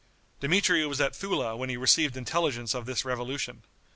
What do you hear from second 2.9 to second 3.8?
revolution.